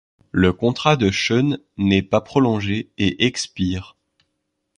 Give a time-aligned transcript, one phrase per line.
[0.31, 3.95] Le contrat de Sean n'est pas prolongé et expire.